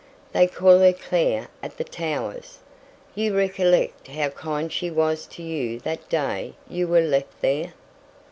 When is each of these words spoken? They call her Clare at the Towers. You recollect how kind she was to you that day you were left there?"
They 0.31 0.47
call 0.47 0.79
her 0.79 0.93
Clare 0.93 1.47
at 1.61 1.77
the 1.77 1.83
Towers. 1.83 2.57
You 3.13 3.37
recollect 3.37 4.07
how 4.07 4.29
kind 4.29 4.73
she 4.73 4.89
was 4.89 5.27
to 5.27 5.43
you 5.43 5.79
that 5.81 6.09
day 6.09 6.55
you 6.67 6.87
were 6.87 7.01
left 7.05 7.39
there?" 7.41 7.73